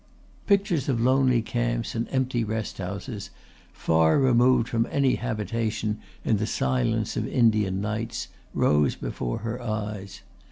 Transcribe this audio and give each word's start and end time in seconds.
Pictures 0.47 0.89
of 0.89 0.99
lonely 0.99 1.43
camps 1.43 1.93
and 1.93 2.07
empty 2.09 2.43
rest 2.43 2.79
houses, 2.79 3.29
far 3.71 4.17
removed 4.17 4.67
from 4.67 4.87
any 4.89 5.13
habitation 5.13 5.99
in 6.25 6.37
the 6.37 6.47
silence 6.47 7.15
of 7.15 7.27
Indian 7.27 7.81
nights, 7.81 8.27
rose 8.55 8.95
before 8.95 9.37
her 9.45 9.61
eyes. 9.61 10.23